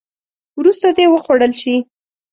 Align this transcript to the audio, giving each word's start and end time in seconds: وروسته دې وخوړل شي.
وروسته 0.59 0.87
دې 0.97 1.05
وخوړل 1.09 1.53
شي. 1.61 1.75